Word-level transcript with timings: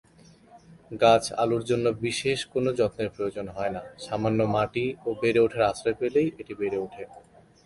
গাছ 1.01 1.23
আলুর 1.41 1.63
জন্য 1.69 1.85
বিশেষ 2.05 2.39
কোনো 2.53 2.69
যত্নের 2.79 3.09
প্রয়োজন 3.15 3.47
হয়না; 3.55 3.81
সামান্য 4.05 4.39
মাটি 4.55 4.85
ও 5.05 5.19
বেড়ে 5.21 5.39
ওঠার 5.45 5.63
আশ্রয় 5.71 5.97
পেলেই 5.99 6.27
এটি 6.41 6.53
বেড়ে 6.59 6.77
ওঠে। 6.77 7.03